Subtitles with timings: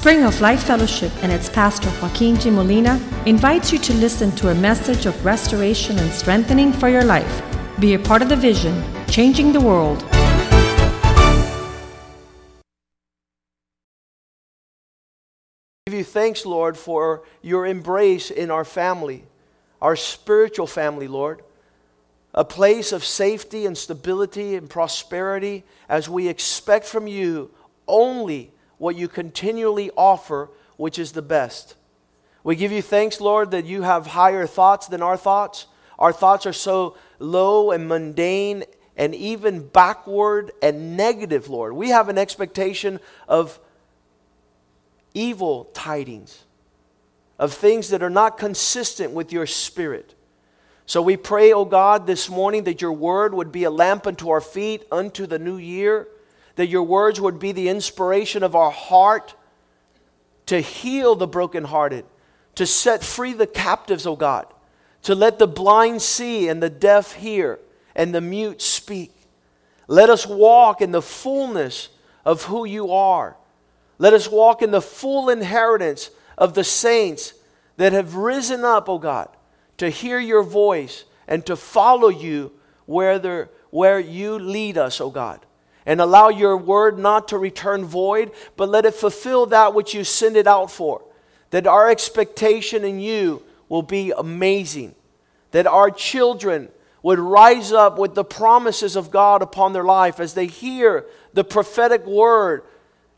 [0.00, 2.48] Spring of Life Fellowship and its pastor Joaquin G.
[2.48, 7.42] Molina invites you to listen to a message of restoration and strengthening for your life.
[7.78, 10.02] Be a part of the vision, changing the world.
[15.84, 19.26] give you thanks, Lord, for your embrace in our family,
[19.82, 21.42] our spiritual family, Lord.
[22.32, 27.50] A place of safety and stability and prosperity as we expect from you
[27.86, 30.48] only what you continually offer,
[30.78, 31.74] which is the best.
[32.42, 35.66] We give you thanks, Lord, that you have higher thoughts than our thoughts.
[35.98, 38.64] Our thoughts are so low and mundane
[38.96, 41.74] and even backward and negative, Lord.
[41.74, 43.60] We have an expectation of
[45.12, 46.44] evil tidings,
[47.38, 50.14] of things that are not consistent with your spirit.
[50.86, 54.30] So we pray, O God, this morning that your word would be a lamp unto
[54.30, 56.08] our feet unto the new year,
[56.60, 59.34] that your words would be the inspiration of our heart
[60.46, 62.04] to heal the brokenhearted,
[62.54, 64.46] to set free the captives, O God,
[65.02, 67.58] to let the blind see and the deaf hear
[67.96, 69.12] and the mute speak.
[69.88, 71.88] Let us walk in the fullness
[72.24, 73.36] of who you are
[74.00, 77.34] let us walk in the full inheritance of the saints
[77.76, 79.28] that have risen up, O God,
[79.76, 82.50] to hear your voice and to follow you
[82.86, 85.44] where, where you lead us, O God.
[85.86, 90.04] And allow your word not to return void, but let it fulfill that which you
[90.04, 91.02] send it out for.
[91.50, 94.94] That our expectation in you will be amazing.
[95.52, 96.68] That our children
[97.02, 101.44] would rise up with the promises of God upon their life as they hear the
[101.44, 102.62] prophetic word,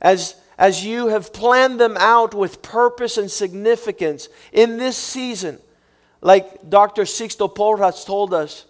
[0.01, 5.59] as as you have planned them out with purpose and significance in this season.
[6.21, 7.03] Like Dr.
[7.03, 8.67] Sixto Porras told us,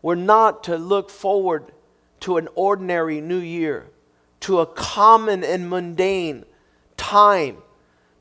[0.00, 1.72] we're not to look forward
[2.20, 3.86] to an ordinary new year,
[4.40, 6.44] to a common and mundane
[6.96, 7.58] time,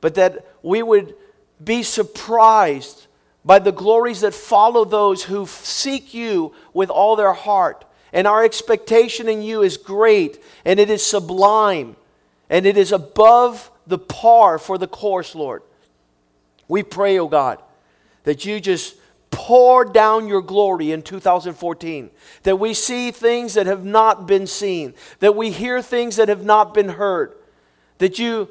[0.02, 1.16] but that we would
[1.64, 3.08] be surprised
[3.44, 7.86] by the glories that follow those who seek you with all their heart.
[8.12, 11.96] And our expectation in you is great and it is sublime
[12.50, 15.62] and it is above the par for the course, Lord.
[16.68, 17.62] We pray, oh God,
[18.24, 18.96] that you just
[19.36, 22.10] pour down your glory in 2014.
[22.44, 26.46] That we see things that have not been seen, that we hear things that have
[26.46, 27.36] not been heard,
[27.98, 28.48] that you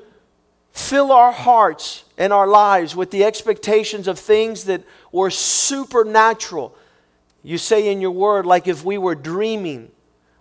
[0.72, 6.76] fill our hearts and our lives with the expectations of things that were supernatural.
[7.42, 9.90] You say in your word, like if we were dreaming,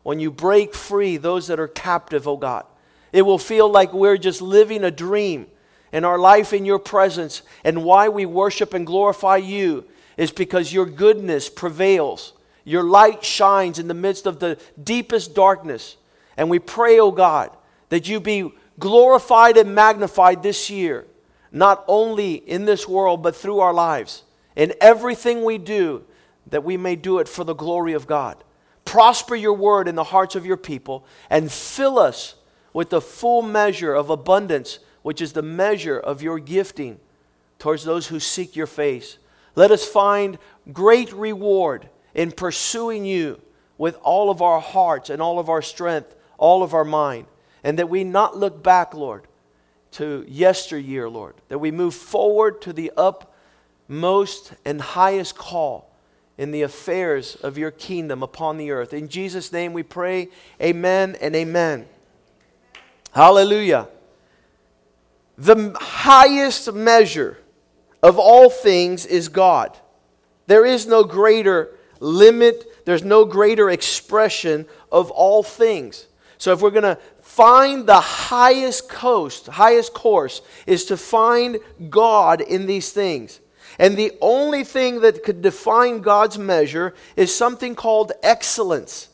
[0.04, 2.66] when you break free those that are captive, oh God.
[3.14, 5.48] It will feel like we're just living a dream.
[5.94, 9.86] And our life in your presence and why we worship and glorify you
[10.18, 12.34] is because your goodness prevails.
[12.64, 15.98] Your light shines in the midst of the deepest darkness.
[16.38, 17.56] And we pray, O oh God,
[17.90, 21.06] that you be glorified and magnified this year,
[21.52, 24.24] not only in this world, but through our lives.
[24.56, 26.04] In everything we do,
[26.48, 28.44] that we may do it for the glory of God.
[28.86, 32.36] Prosper your word in the hearts of your people and fill us
[32.74, 37.00] with the full measure of abundance, which is the measure of your gifting
[37.60, 39.18] towards those who seek your face.
[39.56, 40.38] Let us find
[40.72, 43.42] great reward in pursuing you
[43.78, 47.28] with all of our hearts and all of our strength, all of our mind,
[47.64, 49.28] and that we not look back, Lord,
[49.92, 55.92] to yesteryear, Lord, that we move forward to the upmost and highest call
[56.38, 58.94] in the affairs of your kingdom upon the earth.
[58.94, 60.30] In Jesus' name we pray,
[60.62, 61.88] amen and amen.
[63.12, 63.88] Hallelujah.
[65.38, 67.38] The highest measure
[68.04, 69.76] of all things is God.
[70.46, 71.72] There is no greater
[72.02, 76.08] limit, there's no greater expression of all things.
[76.38, 81.60] So if we're going to find the highest coast, highest course is to find
[81.90, 83.40] God in these things.
[83.80, 89.08] And the only thing that could define God's measure is something called excellence.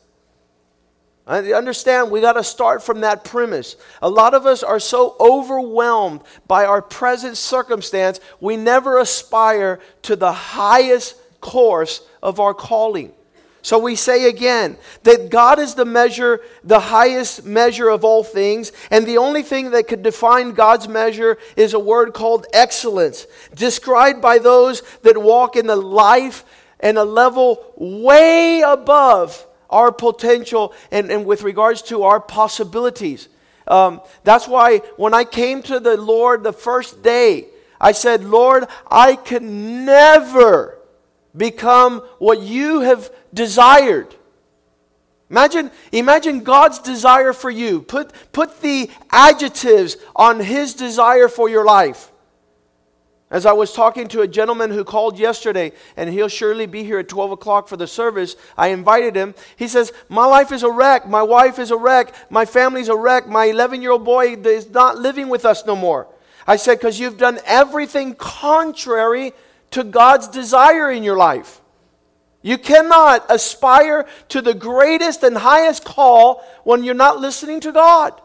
[1.29, 3.75] Understand we got to start from that premise.
[4.01, 10.15] A lot of us are so overwhelmed by our present circumstance, we never aspire to
[10.15, 13.11] the highest course of our calling.
[13.61, 18.71] So we say again that God is the measure, the highest measure of all things,
[18.89, 24.19] and the only thing that could define God's measure is a word called excellence, described
[24.19, 26.43] by those that walk in the life
[26.79, 33.29] and a level way above our potential and, and with regards to our possibilities.
[33.67, 37.47] Um, that's why when I came to the Lord the first day,
[37.79, 40.79] I said, Lord, I can never
[41.35, 44.15] become what you have desired.
[45.29, 47.81] Imagine, imagine God's desire for you.
[47.81, 52.11] Put, put the adjectives on His desire for your life.
[53.31, 56.97] As I was talking to a gentleman who called yesterday, and he'll surely be here
[56.97, 59.35] at 12 o'clock for the service, I invited him.
[59.55, 61.07] He says, My life is a wreck.
[61.07, 62.13] My wife is a wreck.
[62.31, 63.27] My family's a wreck.
[63.27, 66.07] My 11 year old boy is not living with us no more.
[66.47, 69.33] I said, Because you've done everything contrary
[69.71, 71.61] to God's desire in your life.
[72.41, 78.19] You cannot aspire to the greatest and highest call when you're not listening to God,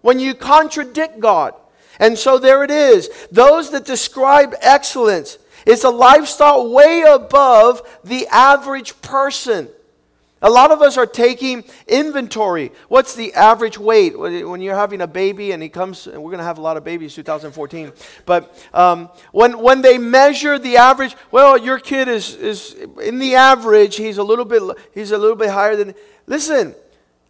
[0.00, 1.54] when you contradict God.
[2.00, 3.08] And so there it is.
[3.30, 9.68] Those that describe excellence is a lifestyle way above the average person.
[10.42, 12.72] A lot of us are taking inventory.
[12.88, 16.06] What's the average weight when you're having a baby and he comes?
[16.06, 17.92] And we're going to have a lot of babies 2014.
[18.24, 23.34] But um, when when they measure the average, well, your kid is is in the
[23.34, 23.96] average.
[23.96, 24.62] He's a little bit
[24.94, 25.94] he's a little bit higher than.
[26.26, 26.74] Listen,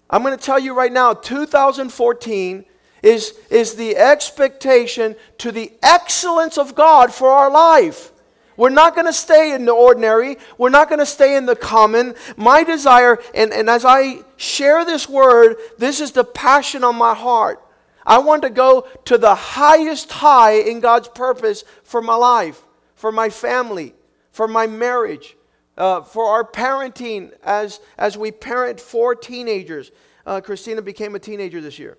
[0.09, 1.13] I'm going to tell you right now.
[1.13, 2.65] 2014
[3.03, 8.13] is is the expectation to the excellence of God for our life.
[8.57, 10.37] We're not going to stay in the ordinary.
[10.59, 12.15] We're not going to stay in the common.
[12.37, 17.15] My desire, and, and as I share this word, this is the passion on my
[17.15, 17.65] heart.
[18.05, 22.63] I want to go to the highest high in God's purpose for my life,
[22.97, 23.95] for my family,
[24.31, 25.39] for my marriage,
[25.79, 29.91] uh, for our parenting as, as we parent four teenagers.
[30.27, 31.97] Uh, Christina became a teenager this year.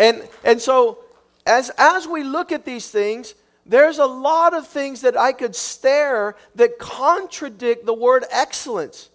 [0.00, 0.98] And, and so,
[1.46, 3.34] as, as we look at these things,
[3.66, 9.10] there's a lot of things that I could stare that contradict the word excellence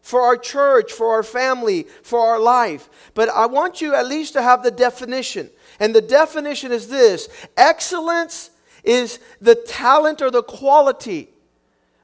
[0.00, 2.88] for our church, for our family, for our life.
[3.14, 5.50] But I want you at least to have the definition.
[5.80, 8.50] And the definition is this excellence
[8.84, 11.30] is the talent or the quality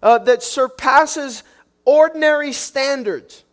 [0.03, 1.45] uh, that surpasses
[1.85, 3.45] ordinary standards.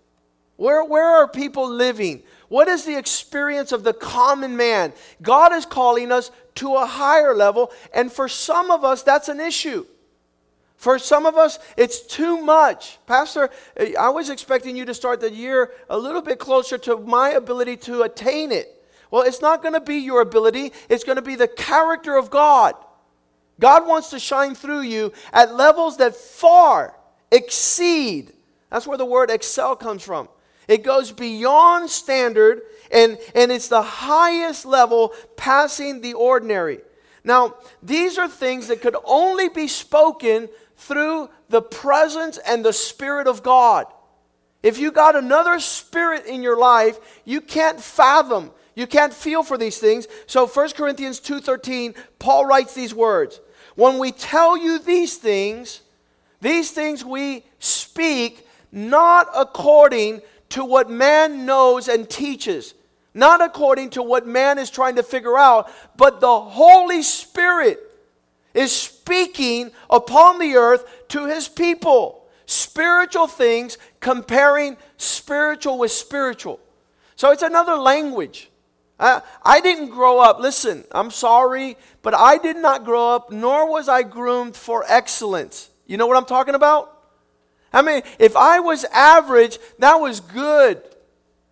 [0.58, 2.24] Where, where are people living?
[2.52, 4.92] What is the experience of the common man?
[5.22, 9.40] God is calling us to a higher level, and for some of us, that's an
[9.40, 9.86] issue.
[10.76, 13.00] For some of us, it's too much.
[13.08, 16.98] Pastor, eh, I was expecting you to start the year a little bit closer to
[16.98, 18.84] my ability to attain it.
[19.12, 22.30] Well, it's not going to be your ability, it's going to be the character of
[22.30, 22.76] God.
[23.62, 26.98] God wants to shine through you at levels that far
[27.32, 28.34] exceed.
[28.70, 30.28] That's where the word excel comes from.
[30.72, 32.62] It goes beyond standard
[32.94, 36.80] and, and it's the highest level passing the ordinary.
[37.26, 40.48] Now, these are things that could only be spoken
[40.78, 43.86] through the presence and the Spirit of God.
[44.64, 49.58] If you got another spirit in your life, you can't fathom, you can't feel for
[49.58, 50.08] these things.
[50.26, 53.42] So 1 Corinthians 2:13, Paul writes these words.
[53.76, 55.82] When we tell you these things,
[56.40, 60.22] these things we speak not according
[60.52, 62.74] to what man knows and teaches,
[63.14, 67.80] not according to what man is trying to figure out, but the Holy Spirit
[68.54, 72.26] is speaking upon the earth to his people.
[72.46, 76.60] Spiritual things comparing spiritual with spiritual.
[77.16, 78.50] So it's another language.
[79.00, 83.70] I, I didn't grow up, listen, I'm sorry, but I did not grow up, nor
[83.70, 85.70] was I groomed for excellence.
[85.88, 86.91] You know what I'm talking about?
[87.74, 90.82] I mean, if I was average, that was good.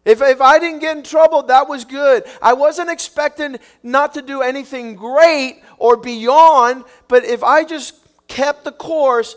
[0.06, 2.24] If, if I didn't get in trouble, that was good.
[2.42, 7.96] I wasn't expecting not to do anything great or beyond, but if I just
[8.27, 9.36] kept the course,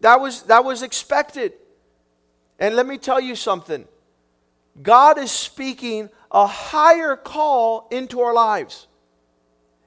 [0.00, 1.52] that was, that was expected.
[2.58, 3.86] And let me tell you something
[4.82, 8.86] God is speaking a higher call into our lives.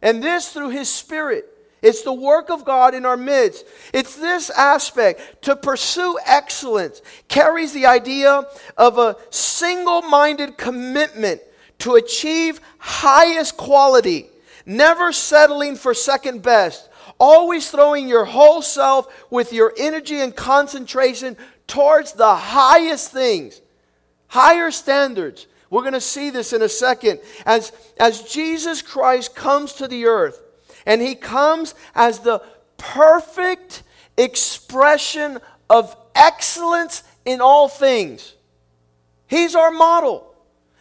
[0.02, 1.57] And this through His Spirit.
[1.88, 3.66] It's the work of God in our midst.
[3.94, 5.42] It's this aspect.
[5.44, 8.44] To pursue excellence carries the idea
[8.76, 11.40] of a single minded commitment
[11.80, 14.28] to achieve highest quality,
[14.66, 16.90] never settling for second best,
[17.22, 23.62] always throwing your whole self with your energy and concentration towards the highest things,
[24.28, 25.48] higher standards.
[25.70, 27.22] We're going to see this in a second.
[27.46, 30.42] As, as Jesus Christ comes to the earth,
[30.88, 32.42] and he comes as the
[32.78, 33.84] perfect
[34.18, 35.38] expression
[35.70, 38.34] of excellence in all things.
[39.28, 40.34] He's our model.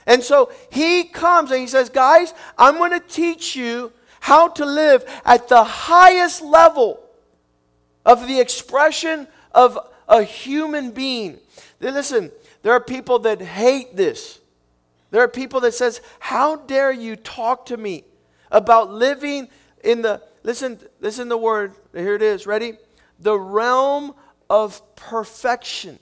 [0.07, 4.65] And so he comes and he says, Guys, I'm going to teach you how to
[4.65, 7.01] live at the highest level
[8.05, 9.77] of the expression of
[10.09, 11.41] a human being.
[11.81, 12.31] Listen,
[12.63, 14.39] there are people that hate this.
[15.11, 18.05] There are people that says, "How dare you talk to me
[18.51, 19.49] about living
[19.87, 21.73] in the, listen, listen the word.
[21.95, 22.47] Here it is.
[22.47, 22.75] Ready?
[23.21, 24.14] The realm
[24.50, 25.99] of perfection.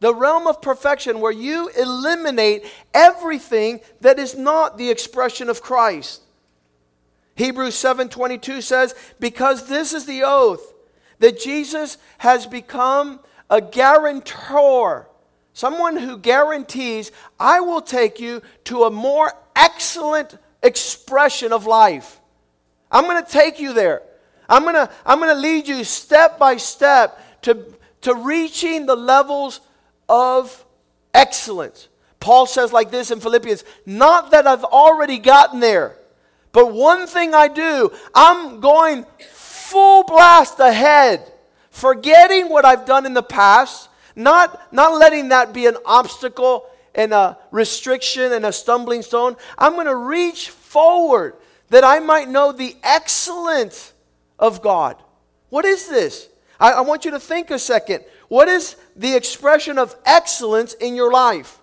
[0.00, 2.64] The realm of perfection where you eliminate
[2.94, 6.22] everything that is not the expression of Christ.
[7.34, 10.72] Hebrews 7:22 says, "Because this is the oath
[11.18, 15.08] that Jesus has become a guarantor,
[15.52, 22.20] someone who guarantees, I will take you to a more excellent expression of life.
[22.90, 24.02] I'm going to take you there.
[24.48, 27.66] I'm going to I'm going to lead you step by step to
[28.02, 29.60] to reaching the levels
[30.08, 30.64] of
[31.12, 31.88] excellence.
[32.20, 35.96] Paul says like this in Philippians, not that I've already gotten there,
[36.52, 41.30] but one thing I do, I'm going full blast ahead,
[41.70, 46.66] forgetting what I've done in the past, not, not letting that be an obstacle
[46.98, 49.36] and a restriction and a stumbling stone.
[49.56, 51.36] I'm going to reach forward
[51.68, 53.92] that I might know the excellence
[54.36, 54.96] of God.
[55.48, 56.28] What is this?
[56.58, 58.04] I, I want you to think a second.
[58.26, 61.60] What is the expression of excellence in your life?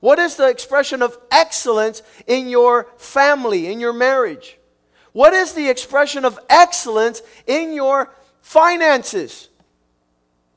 [0.00, 4.56] What is the expression of excellence in your family, in your marriage?
[5.12, 9.50] What is the expression of excellence in your finances?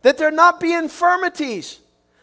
[0.04, 1.80] That there not be infirmities,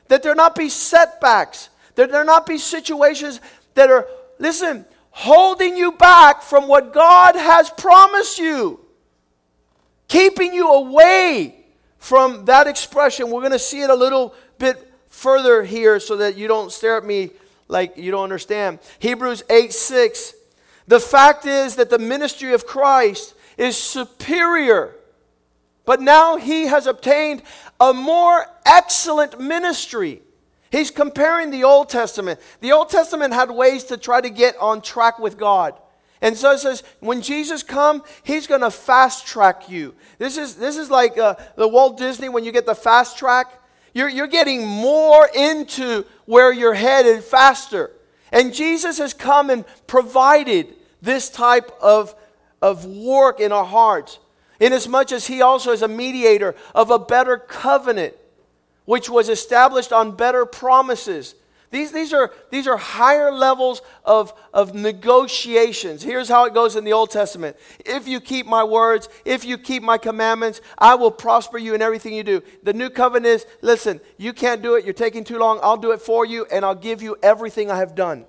[0.07, 3.41] that there not be setbacks, that there not be situations
[3.75, 4.07] that are,
[4.39, 8.79] listen, holding you back from what God has promised you,
[10.07, 11.57] keeping you away
[11.99, 13.33] from that expression.
[13.33, 16.99] We're going to see it a little bit further here so that you don't stare
[16.99, 17.31] at me
[17.67, 18.79] like you don't understand.
[19.01, 20.35] Hebrews 8 6.
[20.87, 24.95] The fact is that the ministry of Christ is superior,
[25.85, 27.43] but now he has obtained
[27.81, 30.23] a more excellent ministry.
[30.71, 32.41] He's comparing the Old Testament.
[32.61, 35.75] The Old Testament had ways to try to get on track with God.
[36.21, 39.95] And so it says, when Jesus come, he's going to fast track you.
[40.19, 43.63] This is, this is like uh, the Walt Disney when you get the fast track.
[43.95, 47.93] You're, you're getting more into where you're headed faster.
[48.33, 52.15] And Jesus has come and provided this type of,
[52.61, 54.19] of work in our hearts,
[54.61, 58.15] inasmuch as he also is a mediator of a better covenant,
[58.89, 61.35] which was established on better promises.
[61.71, 66.03] These, these, are, these are higher levels of, of negotiations.
[66.03, 69.59] Here's how it goes in the Old Testament If you keep my words, if you
[69.59, 72.43] keep my commandments, I will prosper you in everything you do.
[72.63, 75.93] The new covenant is listen, you can't do it, you're taking too long, I'll do
[75.93, 78.25] it for you, and I'll give you everything I have done.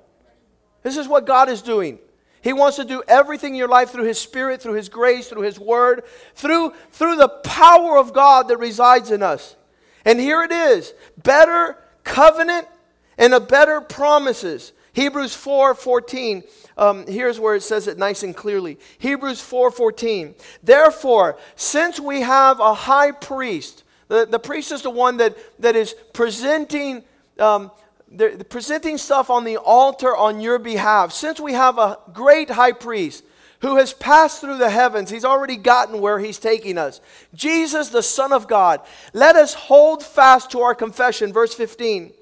[0.84, 2.00] This is what God is doing.
[2.42, 5.44] He wants to do everything in your life through His Spirit, through His grace, through
[5.44, 6.04] His Word,
[6.36, 9.56] through, through the power of God that resides in us.
[10.06, 12.68] And here it is better covenant
[13.18, 14.72] and a better promises.
[14.94, 16.44] Hebrews 4 14.
[16.78, 18.80] Um, here's where it says it nice and clearly.
[18.98, 20.36] Hebrews 4 14.
[20.64, 25.76] Therefore, since we have a high priest, the, the priest is the one that, that
[25.76, 27.04] is presenting.
[27.38, 27.72] Um,
[28.50, 31.12] presenting stuff on the altar on your behalf.
[31.12, 33.24] Since we have a great high priest
[33.62, 37.02] who has passed through the heavens, he's already gotten where he's taking us.
[37.34, 38.82] Jesus, the Son of God,
[39.14, 41.34] let us hold fast to our confession.
[41.34, 42.14] Verse 15.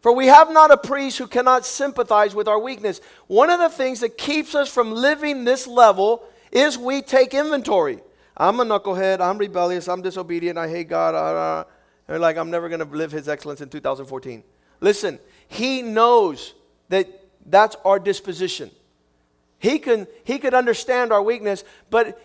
[0.00, 3.00] For we have not a priest who cannot sympathize with our weakness.
[3.26, 8.00] One of the things that keeps us from living this level is we take inventory.
[8.36, 9.20] I'm a knucklehead.
[9.20, 9.88] I'm rebellious.
[9.88, 10.58] I'm disobedient.
[10.58, 11.14] I hate God.
[11.14, 11.64] Uh,
[12.06, 14.44] they're like, I'm never going to live His excellence in 2014.
[14.80, 15.18] Listen,
[15.48, 16.54] He knows
[16.90, 17.08] that
[17.46, 18.70] that's our disposition.
[19.58, 22.20] He can He could understand our weakness, but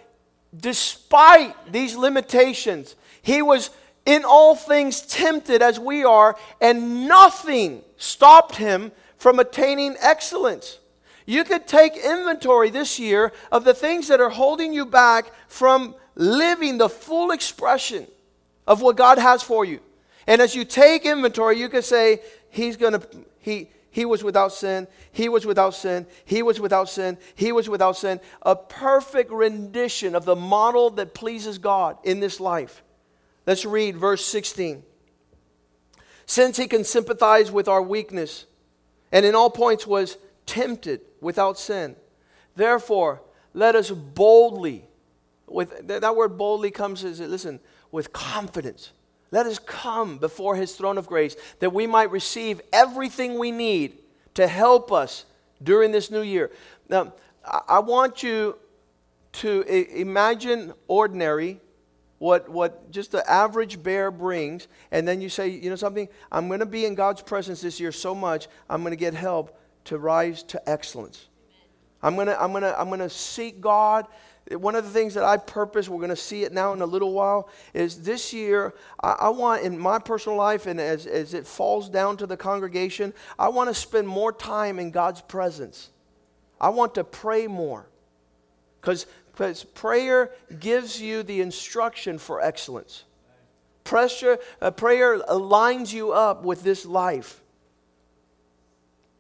[0.56, 3.70] despite these limitations, He was
[4.10, 10.80] in all things tempted as we are, and nothing stopped him from attaining excellence.
[11.28, 15.94] You could take inventory this year of the things that are holding you back from
[16.16, 18.08] living the full expression
[18.66, 19.80] of what God has for you.
[20.26, 23.08] And as you take inventory, you could say, He's going to,
[23.42, 24.88] He, he was without sin.
[25.12, 26.06] He was without sin.
[26.26, 27.18] He was without sin.
[27.36, 28.20] He was without sin.
[28.44, 32.84] A perfect rendition of the model that pleases God in this life.
[33.48, 34.84] Let's read verse 16.
[36.26, 38.46] Since he can sympathize with our weakness,
[39.12, 41.96] and in all points was tempted without sin,
[42.56, 43.24] therefore
[43.56, 44.86] let us boldly,
[45.48, 47.60] with that word boldly comes as listen,
[47.92, 48.92] with confidence.
[49.32, 54.00] Let us come before his throne of grace that we might receive everything we need
[54.34, 55.26] to help us
[55.62, 56.52] during this new year.
[56.88, 57.14] Now,
[57.68, 58.58] I want you
[59.34, 61.60] to imagine ordinary
[62.18, 66.48] what, what just the average bear brings, and then you say, you know something, I'm
[66.48, 69.58] going to be in God's presence this year so much, I'm going to get help
[69.86, 71.28] to rise to excellence.
[72.02, 74.06] I'm going to, I'm going to, I'm going to seek God.
[74.52, 76.86] One of the things that I purpose, we're going to see it now in a
[76.86, 81.34] little while, is this year, I, I, want in my personal life and as, as
[81.34, 85.90] it falls down to the congregation, I want to spend more time in God's presence.
[86.60, 87.88] I want to pray more.
[88.82, 89.06] Because
[89.76, 93.04] prayer gives you the instruction for excellence.
[93.84, 97.42] Pressure, uh, prayer aligns you up with this life.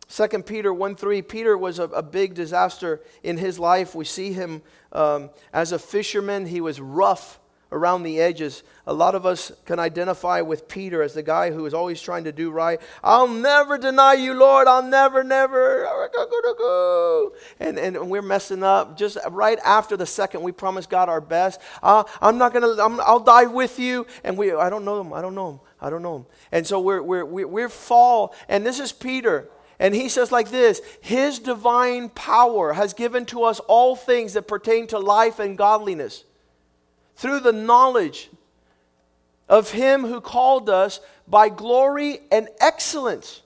[0.10, 3.94] 2 Peter 1 3, Peter was a, a, big disaster in his life.
[3.94, 7.39] We see him um, as a fisherman, he was rough
[7.72, 8.63] around the edges.
[8.88, 12.24] A lot of us can identify with Peter as the guy who is always trying
[12.24, 12.82] to do right.
[13.04, 14.68] I'll never deny you, Lord.
[14.68, 15.88] I'll never, never.
[17.60, 18.98] And, and we're messing up.
[18.98, 21.62] Just right after the second, we promise God our best.
[21.84, 24.08] Uh, I'm not going to, I'll die with you.
[24.24, 25.13] And we, I don't know him.
[25.13, 25.60] I don't know him.
[25.80, 26.25] I don't know him.
[26.51, 28.34] And so we're, we're, we're, we're fall.
[28.48, 29.48] And this is Peter.
[29.79, 34.48] And he says, like this His divine power has given to us all things that
[34.48, 36.25] pertain to life and godliness
[37.15, 38.29] through the knowledge
[39.48, 43.41] of Him who called us by glory and excellence.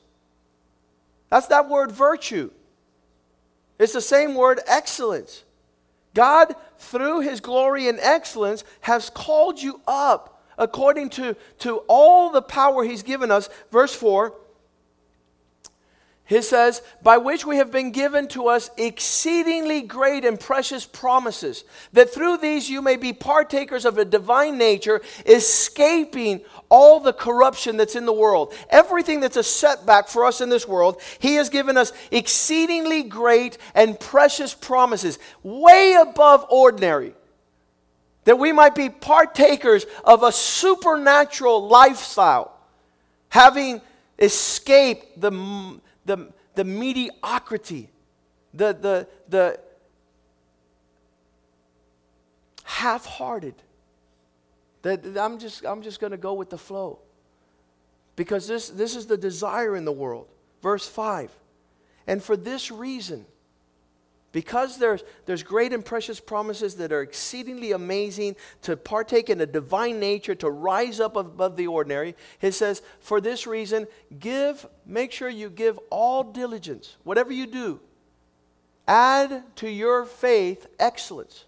[1.29, 2.51] That's that word virtue.
[3.79, 5.43] It's the same word excellence.
[6.13, 12.41] God, through His glory and excellence, has called you up according to, to all the
[12.41, 13.49] power He's given us.
[13.71, 14.33] Verse 4
[16.33, 21.63] he says, by which we have been given to us exceedingly great and precious promises,
[21.91, 27.77] that through these you may be partakers of a divine nature, escaping all the corruption
[27.77, 28.53] that's in the world.
[28.69, 33.57] Everything that's a setback for us in this world, He has given us exceedingly great
[33.75, 37.13] and precious promises, way above ordinary,
[38.23, 42.57] that we might be partakers of a supernatural lifestyle,
[43.29, 43.81] having
[44.17, 45.31] escaped the
[46.05, 47.89] the, the mediocrity,
[48.53, 49.60] the, the, the
[52.63, 53.55] half hearted.
[54.81, 57.00] That I'm just, I'm just going to go with the flow.
[58.15, 60.27] Because this, this is the desire in the world.
[60.62, 61.31] Verse 5.
[62.05, 63.25] And for this reason,
[64.33, 69.45] because there's, there's great and precious promises that are exceedingly amazing to partake in a
[69.45, 73.88] divine nature, to rise up above the ordinary, he says, for this reason,
[74.19, 77.79] give, make sure you give all diligence, whatever you do,
[78.88, 81.45] add to your faith excellence.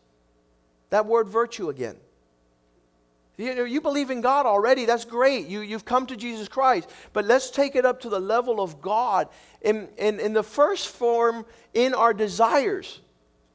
[0.91, 1.97] That word virtue again.
[3.37, 5.47] You, you believe in God already, that's great.
[5.47, 6.89] You, you've come to Jesus Christ.
[7.11, 9.27] But let's take it up to the level of God.
[9.61, 13.01] In, in, in the first form, in our desires.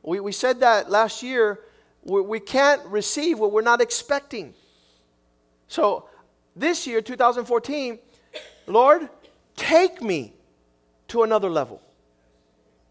[0.02, 1.60] We, we said that last year.
[2.04, 4.54] We, we can't receive what we're not expecting.
[5.66, 6.08] So
[6.54, 7.98] this year, 2014,
[8.66, 9.08] Lord,
[9.56, 10.34] take me
[11.08, 11.80] to another level.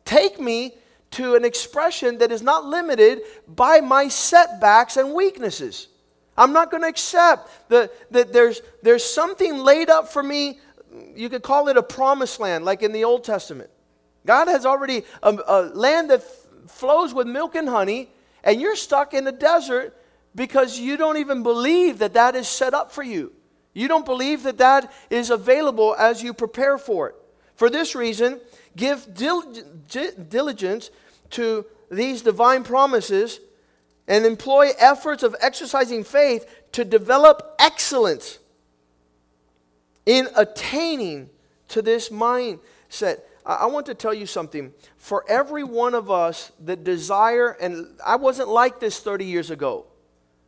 [0.05, 0.73] Take me
[1.11, 5.88] to an expression that is not limited by my setbacks and weaknesses.
[6.39, 10.59] I'm not going to accept that, that there's, there's something laid up for me.
[11.13, 13.69] You could call it a promised land, like in the Old Testament.
[14.25, 18.09] God has already a, um, a land that f- flows with milk and honey,
[18.41, 20.01] and you're stuck in the desert
[20.33, 23.33] because you don't even believe that that is set up for you.
[23.73, 27.15] You don't believe that that is available as you prepare for it.
[27.55, 28.39] For this reason,
[28.77, 29.53] give dil-
[30.29, 30.89] diligence
[31.31, 33.41] to these divine promises
[34.09, 38.39] and employ efforts of exercising faith to develop excellence
[40.05, 41.29] in attaining
[41.67, 43.19] to this mindset.
[43.45, 44.73] I want to tell you something.
[44.97, 49.85] For every one of us that desire, and I wasn't like this 30 years ago.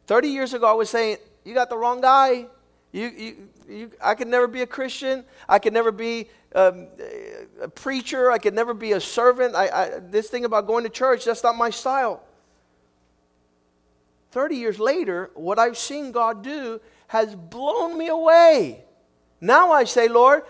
[0.07, 2.47] 30 years ago, I was saying, You got the wrong guy.
[2.91, 3.35] You, you,
[3.69, 5.23] you, I could never be a Christian.
[5.47, 6.87] I could never be um,
[7.61, 8.31] a preacher.
[8.31, 9.55] I could never be a servant.
[9.55, 12.23] I, I, this thing about going to church, that's not my style.
[14.31, 18.83] 30 years later, what I've seen God do has blown me away.
[19.41, 20.43] Now I say, Lord,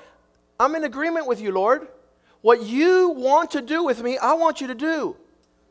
[0.60, 1.88] I'm in agreement with you, Lord.
[2.42, 5.18] What you want to do with me, I want you to do.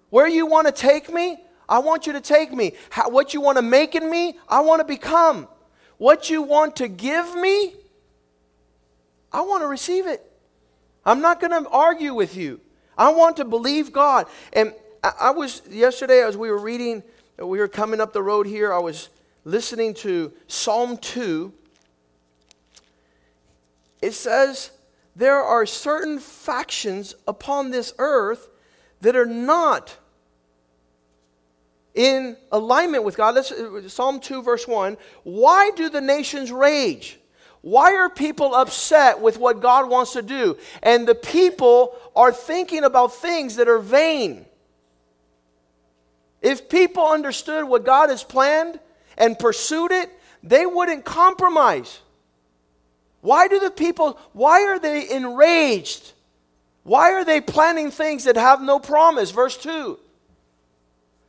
[0.09, 2.73] Where you want to take me, I want you to take me.
[2.90, 5.46] How, what you want to make in me, I want to become.
[5.99, 7.75] What you want to give me,
[9.33, 10.25] I want to receive it.
[11.05, 12.61] I'm not going to argue with you.
[12.99, 14.27] I want to believe God.
[14.53, 17.05] And I, I was, yesterday, as we were reading
[17.40, 19.09] we were coming up the road here, I was
[19.44, 21.53] listening to Psalm 2.
[24.03, 24.70] It says,
[25.16, 28.50] There are certain factions upon this earth
[29.00, 29.96] that are not
[31.94, 33.33] in alignment with God.
[33.33, 34.96] That's uh, Psalm 2, verse 1.
[35.24, 37.18] Why do the nations rage?
[37.62, 40.57] Why are people upset with what God wants to do?
[40.83, 44.46] And the people are thinking about things that are vain.
[46.42, 48.81] If people understood what God has planned
[49.18, 50.11] and pursued it,
[50.42, 52.00] they wouldn't compromise.
[53.20, 56.12] Why do the people, why are they enraged?
[56.83, 59.31] Why are they planning things that have no promise?
[59.31, 59.98] Verse 2.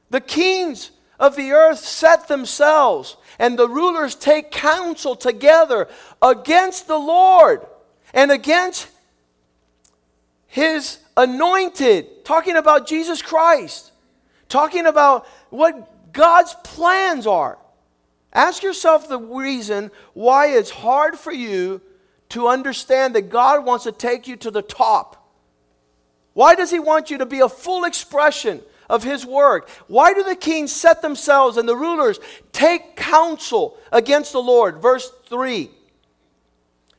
[0.10, 5.88] The kings of the earth set themselves, and the rulers take counsel together
[6.22, 7.66] against the Lord
[8.14, 8.88] and against
[10.48, 13.91] his anointed, talking about Jesus Christ,
[14.52, 17.58] talking about what God's plans are.
[18.34, 21.82] Ask yourself the reason why it's hard for you
[22.30, 25.18] to understand that God wants to take you to the top.
[26.34, 29.70] Why does He want you to be a full expression of His work?
[29.88, 32.20] Why do the kings set themselves and the rulers
[32.52, 34.82] take counsel against the Lord?
[34.82, 35.72] Verse 3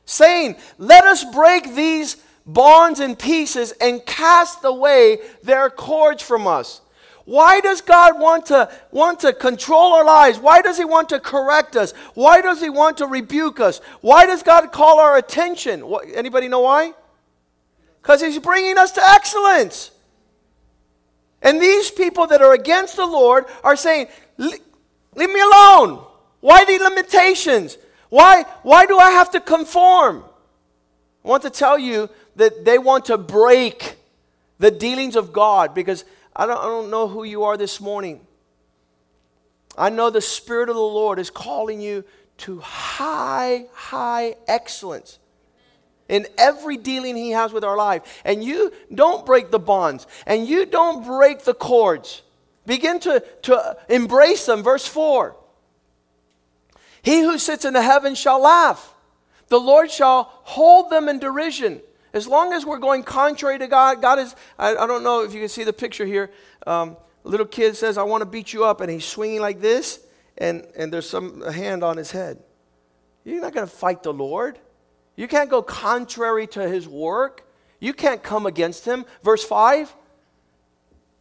[0.05, 6.81] saying, Let us break these bonds in pieces and cast away their cords from us.
[7.25, 10.39] Why does God want to, want to control our lives?
[10.39, 11.93] Why does He want to correct us?
[12.13, 13.79] Why does He want to rebuke us?
[14.01, 15.87] Why does God call our attention?
[15.87, 16.93] What, anybody know why?
[18.01, 19.91] Because He's bringing us to excellence.
[21.41, 24.07] And these people that are against the Lord are saying,
[24.37, 24.59] Leave
[25.15, 26.03] me alone.
[26.41, 27.77] Why the limitations?
[28.09, 30.23] Why, why do I have to conform?
[31.23, 33.95] I want to tell you that they want to break
[34.59, 36.03] the dealings of God because
[36.35, 38.25] I don't, I don't know who you are this morning.
[39.77, 42.03] I know the Spirit of the Lord is calling you
[42.37, 45.19] to high, high excellence
[46.09, 48.21] in every dealing He has with our life.
[48.25, 52.21] And you don't break the bonds and you don't break the cords.
[52.65, 54.63] Begin to, to embrace them.
[54.63, 55.35] Verse 4
[57.01, 58.93] He who sits in the heavens shall laugh,
[59.47, 61.81] the Lord shall hold them in derision.
[62.13, 65.33] As long as we're going contrary to God, God is, I, I don't know if
[65.33, 66.29] you can see the picture here.
[66.67, 69.99] Um, little kid says, I want to beat you up, and he's swinging like this,
[70.37, 72.37] and, and there's some hand on his head.
[73.23, 74.59] You're not going to fight the Lord.
[75.15, 77.47] You can't go contrary to his work.
[77.79, 79.05] You can't come against him.
[79.23, 79.93] Verse 5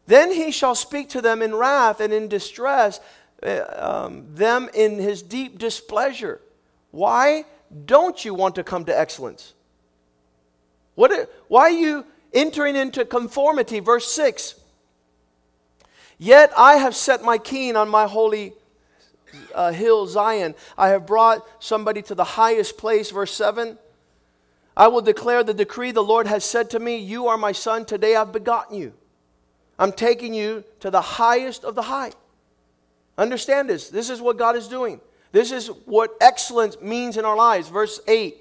[0.06, 3.00] Then he shall speak to them in wrath and in distress,
[3.42, 6.40] uh, um, them in his deep displeasure.
[6.90, 7.44] Why
[7.86, 9.54] don't you want to come to excellence?
[10.94, 13.80] What, why are you entering into conformity?
[13.80, 14.56] Verse 6
[16.18, 18.52] Yet I have set my king on my holy
[19.54, 20.54] uh, hill, Zion.
[20.76, 23.10] I have brought somebody to the highest place.
[23.10, 23.78] Verse 7
[24.76, 27.84] I will declare the decree the Lord has said to me, You are my son,
[27.84, 28.92] today I've begotten you.
[29.78, 32.12] I'm taking you to the highest of the high.
[33.18, 33.90] Understand this.
[33.90, 35.00] This is what God is doing.
[35.32, 37.68] This is what excellence means in our lives.
[37.68, 38.36] Verse 8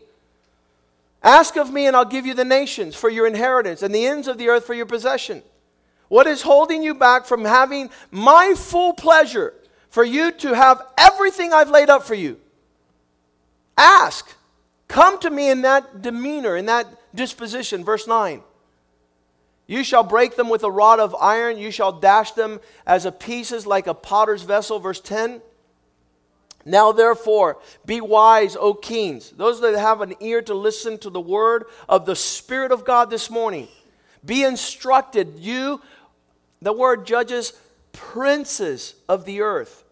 [1.23, 4.27] Ask of me, and I'll give you the nations for your inheritance and the ends
[4.27, 5.43] of the earth for your possession.
[6.07, 9.53] What is holding you back from having my full pleasure
[9.89, 12.39] for you to have everything I've laid up for you?
[13.77, 14.35] Ask.
[14.87, 17.85] Come to me in that demeanor, in that disposition.
[17.85, 18.41] Verse 9.
[19.67, 23.11] You shall break them with a rod of iron, you shall dash them as a
[23.11, 24.79] pieces like a potter's vessel.
[24.79, 25.41] Verse 10.
[26.65, 31.21] Now, therefore, be wise, O kings, those that have an ear to listen to the
[31.21, 33.67] word of the Spirit of God this morning.
[34.23, 35.81] Be instructed, you,
[36.61, 37.53] the word judges,
[37.91, 39.83] princes of the earth.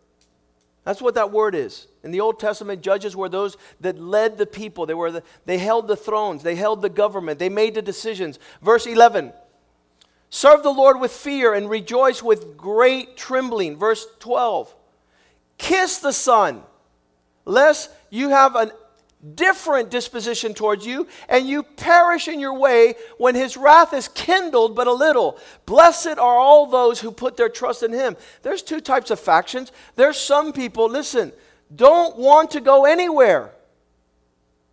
[0.83, 1.87] That's what that word is.
[2.03, 4.85] In the Old Testament, judges were those that led the people.
[4.85, 8.39] They, were the, they held the thrones, they held the government, they made the decisions.
[8.61, 9.33] Verse 11
[10.29, 13.77] Serve the Lord with fear and rejoice with great trembling.
[13.77, 14.73] Verse 12
[15.59, 16.63] Kiss the Son,
[17.45, 18.71] lest you have a
[19.35, 24.75] different disposition towards you, and you perish in your way when his wrath is kindled
[24.75, 25.37] but a little.
[25.65, 28.15] Blessed are all those who put their trust in him.
[28.41, 29.71] There's two types of factions.
[29.95, 31.33] There's some people, listen,
[31.75, 33.51] don't want to go anywhere.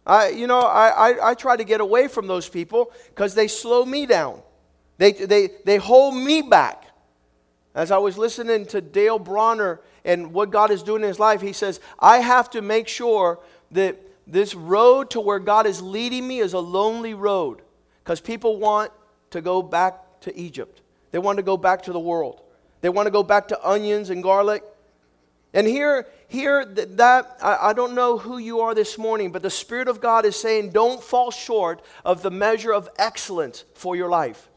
[0.06, 3.48] I, you know, I, I, I try to get away from those people because they
[3.48, 4.40] slow me down.
[4.98, 6.84] They, they, they hold me back.
[7.74, 11.42] As I was listening to Dale Bronner and what God is doing in his life,
[11.42, 13.40] he says, I have to make sure
[13.72, 17.60] that this road to where God is leading me is a lonely road
[18.02, 18.92] because people want
[19.30, 20.80] to go back to Egypt.
[21.10, 22.40] They want to go back to the world.
[22.80, 24.62] They want to go back to onions and garlic.
[25.52, 29.50] And here, here that I, I don't know who you are this morning, but the
[29.50, 34.08] Spirit of God is saying, don't fall short of the measure of excellence for your
[34.08, 34.48] life.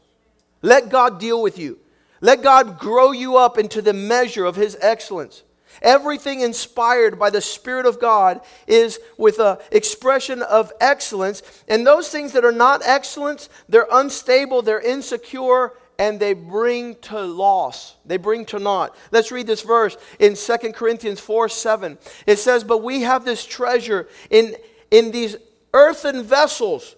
[0.62, 1.78] Let God deal with you.
[2.20, 5.42] Let God grow you up into the measure of His excellence.
[5.82, 11.42] Everything inspired by the Spirit of God is with an expression of excellence.
[11.68, 17.20] And those things that are not excellence, they're unstable, they're insecure, and they bring to
[17.20, 17.96] loss.
[18.04, 18.96] They bring to naught.
[19.10, 21.98] Let's read this verse in 2 Corinthians 4 7.
[22.26, 24.56] It says, But we have this treasure in,
[24.90, 25.36] in these
[25.72, 26.96] earthen vessels.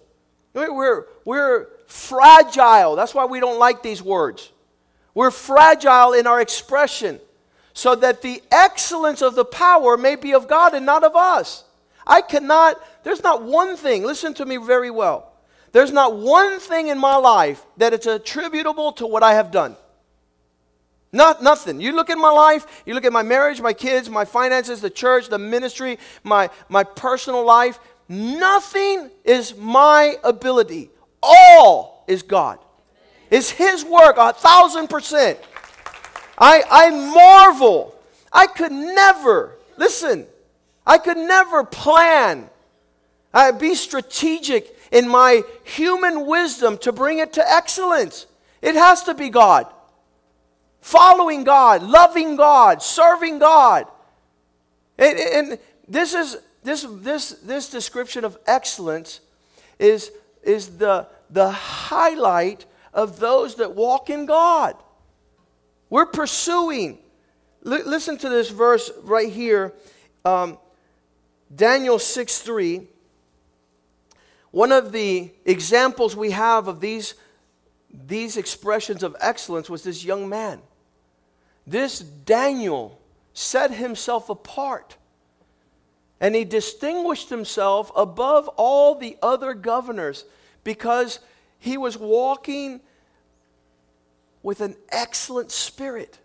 [0.53, 2.95] We're, we're fragile.
[2.95, 4.51] That's why we don't like these words.
[5.13, 7.19] We're fragile in our expression
[7.73, 11.63] so that the excellence of the power may be of God and not of us.
[12.05, 15.33] I cannot, there's not one thing, listen to me very well.
[15.71, 19.75] There's not one thing in my life that it's attributable to what I have done.
[21.11, 21.79] Not nothing.
[21.79, 24.89] You look at my life, you look at my marriage, my kids, my finances, the
[24.89, 27.79] church, the ministry, my, my personal life.
[28.09, 30.89] Nothing is my ability.
[31.21, 32.59] All is God.
[33.33, 35.39] It's His work, a thousand percent.
[36.37, 37.95] I, I marvel.
[38.31, 40.27] I could never, listen,
[40.85, 42.47] I could never plan.
[43.33, 48.27] I be strategic in my human wisdom to bring it to excellence.
[48.61, 49.65] It has to be God.
[50.81, 53.87] Following God, loving God, serving God.
[54.99, 59.21] And, and this is this this this description of excellence
[59.79, 60.11] is
[60.43, 64.75] is the the highlight of those that walk in God.
[65.89, 66.99] We're pursuing.
[67.65, 69.73] L- listen to this verse right here.
[70.25, 70.57] Um,
[71.53, 72.87] Daniel 6 3.
[74.51, 77.15] One of the examples we have of these,
[77.91, 80.61] these expressions of excellence was this young man.
[81.65, 82.99] This Daniel
[83.33, 84.97] set himself apart
[86.23, 90.23] and he distinguished himself above all the other governors
[90.63, 91.19] because
[91.63, 92.81] he was walking
[94.41, 96.19] with an excellent spirit.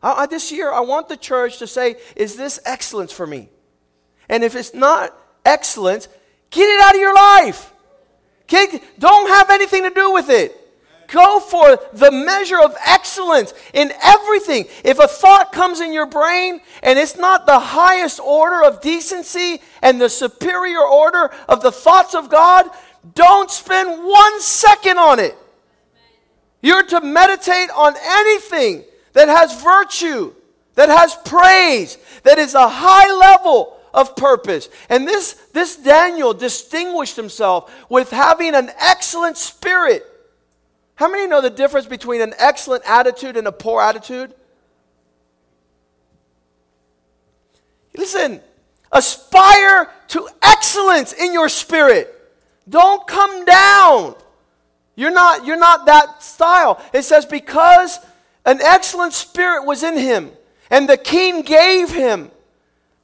[0.00, 3.48] I, this year, I want the church to say, Is this excellence for me?
[4.28, 5.12] And if it's not
[5.44, 6.06] excellence,
[6.50, 7.72] get it out of your life.
[8.96, 10.66] don't have anything to do with it.
[11.08, 14.66] Go for the measure of excellence in everything.
[14.84, 19.60] If a thought comes in your brain and it's not the highest order of decency
[19.82, 22.70] and the superior order of the thoughts of God,
[23.14, 25.36] don't spend one second on it.
[26.62, 30.34] You're to meditate on anything that has virtue,
[30.74, 34.68] that has praise, that is a high level of purpose.
[34.88, 40.04] And this, this Daniel distinguished himself with having an excellent spirit.
[40.96, 44.34] How many know the difference between an excellent attitude and a poor attitude?
[47.96, 48.40] Listen,
[48.92, 52.15] aspire to excellence in your spirit.
[52.68, 54.16] Don't come down.
[54.96, 56.82] You're not, you're not that style.
[56.92, 57.98] It says, because
[58.44, 60.30] an excellent spirit was in him,
[60.70, 62.30] and the king gave him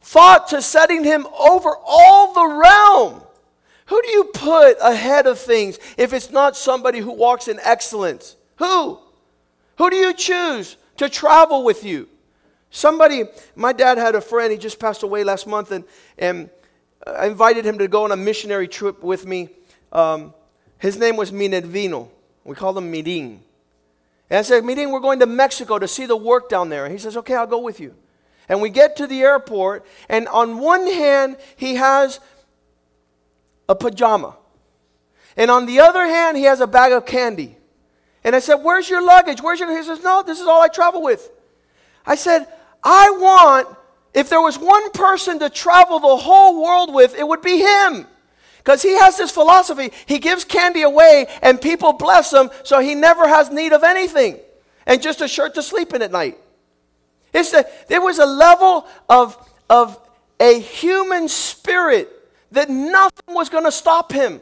[0.01, 3.23] thought to setting him over all the realm.
[3.87, 8.37] Who do you put ahead of things if it's not somebody who walks in excellence?
[8.57, 8.99] Who?
[9.77, 12.09] Who do you choose to travel with you?
[12.71, 15.85] Somebody, my dad had a friend, he just passed away last month, and,
[16.17, 16.49] and
[17.07, 19.49] I invited him to go on a missionary trip with me.
[19.93, 20.35] Um,
[20.79, 22.09] his name was Minervino.
[22.45, 23.39] We called him Mirin.
[24.31, 26.85] And I said, Mirin, we're going to Mexico to see the work down there.
[26.85, 27.95] And he says, okay, I'll go with you.
[28.49, 32.19] And we get to the airport, and on one hand, he has
[33.69, 34.37] a pajama.
[35.37, 37.57] And on the other hand, he has a bag of candy.
[38.25, 39.41] And I said, Where's your luggage?
[39.41, 39.75] Where's your.
[39.77, 41.31] He says, No, this is all I travel with.
[42.05, 42.47] I said,
[42.83, 43.77] I want,
[44.15, 48.07] if there was one person to travel the whole world with, it would be him.
[48.59, 49.91] Because he has this philosophy.
[50.07, 54.39] He gives candy away and people bless him so he never has need of anything
[54.87, 56.39] and just a shirt to sleep in at night.
[57.33, 59.37] It's a, there was a level of,
[59.69, 59.99] of
[60.39, 62.11] a human spirit
[62.53, 64.41] that nothing was going to stop him.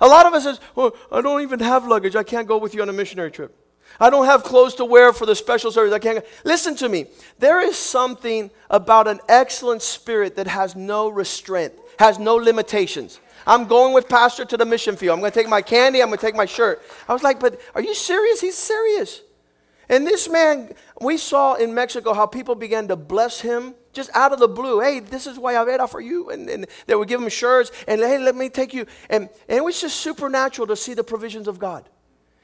[0.00, 2.16] A lot of us says, well, oh, I don't even have luggage.
[2.16, 3.54] I can't go with you on a missionary trip.
[4.00, 5.92] I don't have clothes to wear for the special service.
[5.92, 6.24] I can't.
[6.42, 7.06] Listen to me.
[7.38, 13.20] There is something about an excellent spirit that has no restraint, has no limitations.
[13.46, 15.14] I'm going with Pastor to the mission field.
[15.14, 16.02] I'm going to take my candy.
[16.02, 16.82] I'm going to take my shirt.
[17.08, 18.40] I was like, but are you serious?
[18.40, 19.22] He's serious.
[19.88, 24.32] And this man, we saw in Mexico how people began to bless him just out
[24.32, 24.80] of the blue.
[24.80, 26.30] Hey, this is why I read for you.
[26.30, 28.86] And, and they would give him shirts and hey, let me take you.
[29.08, 31.88] And, and it was just supernatural to see the provisions of God.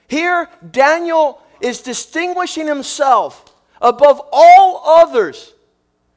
[0.09, 5.53] Here, Daniel is distinguishing himself above all others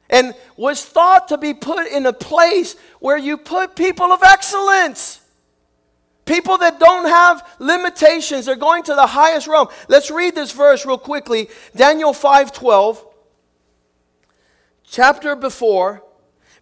[0.08, 5.20] and was thought to be put in a place where you put people of excellence.
[6.24, 9.68] People that don't have limitations, they're going to the highest realm.
[9.88, 11.48] Let's read this verse real quickly.
[11.74, 13.04] Daniel 5:12.
[14.84, 16.02] Chapter before,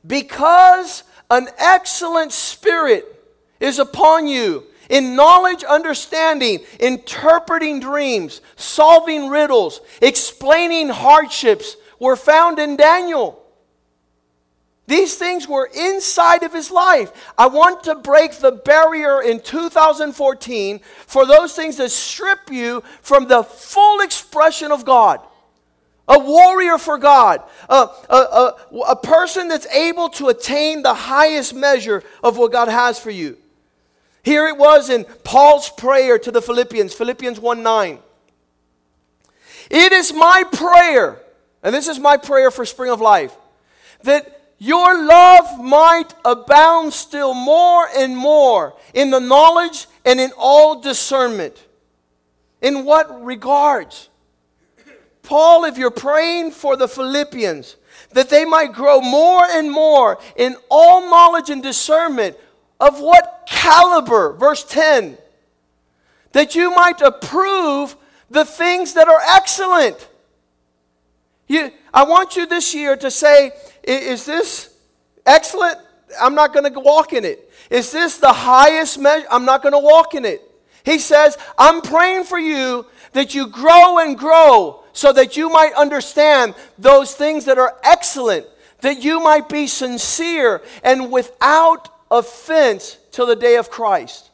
[0.06, 3.04] because an excellent spirit
[3.60, 12.76] is upon you in knowledge, understanding, interpreting dreams, solving riddles, explaining hardships were found in
[12.76, 13.44] Daniel.
[14.86, 17.12] These things were inside of his life.
[17.36, 23.28] I want to break the barrier in 2014 for those things that strip you from
[23.28, 25.20] the full expression of God.
[26.10, 28.56] A warrior for God, a, a, a,
[28.88, 33.36] a person that's able to attain the highest measure of what God has for you.
[34.28, 37.98] Here it was in Paul's prayer to the Philippians, Philippians 1 9.
[39.70, 41.18] It is my prayer,
[41.62, 43.34] and this is my prayer for Spring of Life,
[44.02, 50.78] that your love might abound still more and more in the knowledge and in all
[50.78, 51.64] discernment.
[52.60, 54.10] In what regards?
[55.22, 57.76] Paul, if you're praying for the Philippians,
[58.12, 62.36] that they might grow more and more in all knowledge and discernment,
[62.80, 64.34] of what caliber?
[64.34, 65.18] Verse 10
[66.32, 67.96] that you might approve
[68.30, 70.08] the things that are excellent.
[71.46, 74.74] You, I want you this year to say, is this
[75.24, 75.78] excellent?
[76.20, 77.50] I'm not going to walk in it.
[77.70, 79.26] Is this the highest measure?
[79.30, 80.42] I'm not going to walk in it.
[80.84, 85.72] He says, I'm praying for you that you grow and grow so that you might
[85.74, 88.46] understand those things that are excellent,
[88.80, 94.30] that you might be sincere and without offense till the day of Christ.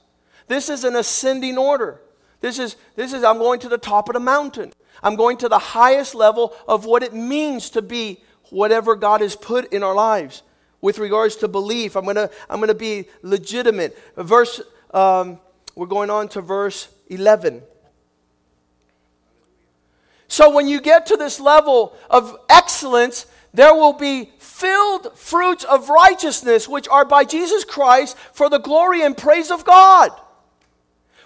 [0.48, 2.00] This is an ascending order.
[2.40, 4.72] This is, this is I'm going to the top of the mountain.
[5.02, 9.34] I'm going to the highest level of what it means to be whatever God has
[9.34, 10.42] put in our lives.
[10.80, 13.98] With regards to belief, I'm going to I'm to be legitimate.
[14.16, 14.60] Verse,
[14.92, 15.40] um,
[15.74, 17.62] we're going on to verse 11.
[20.28, 25.88] So when you get to this level of excellence, there will be filled fruits of
[25.88, 30.10] righteousness, which are by Jesus Christ for the glory and praise of God.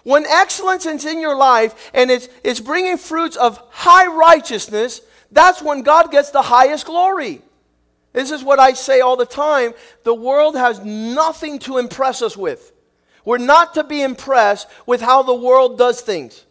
[0.04, 5.00] When excellence is in your life and it's, it's bringing fruits of high righteousness,
[5.32, 7.42] that's when God gets the highest glory.
[8.12, 9.72] This is what I say all the time.
[10.04, 12.72] The world has nothing to impress us with.
[13.24, 16.44] We're not to be impressed with how the world does things.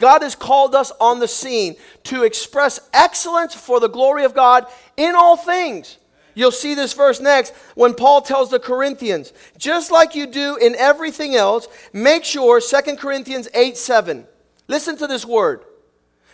[0.00, 4.66] God has called us on the scene to express excellence for the glory of God
[4.96, 5.98] in all things.
[6.34, 10.74] You'll see this verse next when Paul tells the Corinthians, just like you do in
[10.76, 14.26] everything else, make sure, 2 Corinthians 8 7.
[14.66, 15.64] Listen to this word.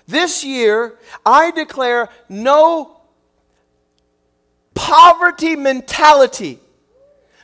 [0.06, 3.00] This year, I declare no
[4.74, 6.60] poverty mentality,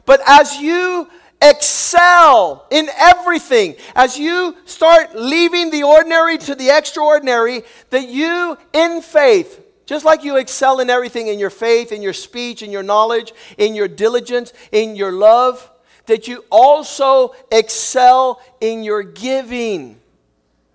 [0.07, 1.09] but as you
[1.43, 9.03] excel in everything, as you start leaving the ordinary to the extraordinary, that you, in
[9.03, 12.83] faith, just like you excel in everything in your faith, in your speech, in your
[12.83, 15.71] knowledge, in your diligence, in your love,
[16.07, 19.99] that you also excel in your giving.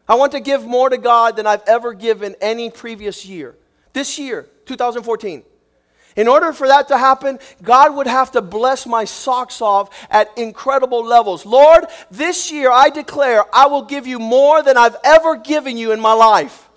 [0.07, 3.55] I want to give more to God than I've ever given any previous year.
[3.93, 5.43] This year, 2014.
[6.17, 10.35] In order for that to happen, God would have to bless my socks off at
[10.35, 11.45] incredible levels.
[11.45, 15.91] Lord, this year I declare I will give you more than I've ever given you
[15.91, 16.69] in my life.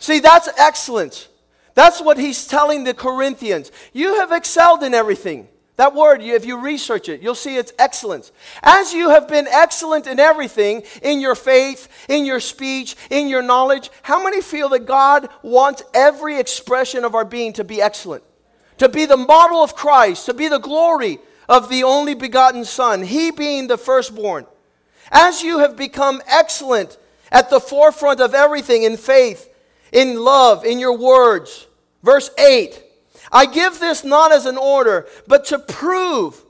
[0.00, 1.28] See, that's excellence.
[1.74, 3.70] That's what he's telling the Corinthians.
[3.92, 5.46] You have excelled in everything.
[5.76, 8.32] That word, if you research it, you'll see it's excellence.
[8.62, 13.42] As you have been excellent in everything, in your faith, in your speech, in your
[13.42, 18.24] knowledge, how many feel that God wants every expression of our being to be excellent?
[18.80, 21.18] To be the model of Christ, to be the glory
[21.50, 24.46] of the only begotten Son, He being the firstborn.
[25.12, 26.96] As you have become excellent
[27.30, 29.54] at the forefront of everything in faith,
[29.92, 31.66] in love, in your words.
[32.02, 32.82] Verse 8
[33.30, 36.42] I give this not as an order, but to prove.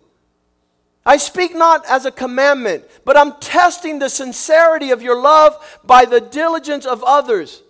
[1.05, 6.05] I speak not as a commandment, but I'm testing the sincerity of your love by
[6.05, 7.61] the diligence of others.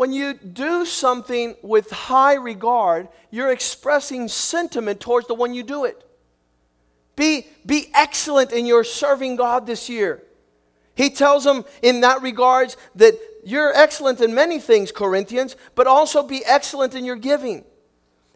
[0.00, 5.84] When you do something with high regard, you're expressing sentiment towards the one you do
[5.84, 6.02] it.
[7.16, 10.22] Be, be excellent in your serving God this year.
[10.94, 16.22] He tells them in that regards that you're excellent in many things, Corinthians, but also
[16.22, 17.62] be excellent in your giving.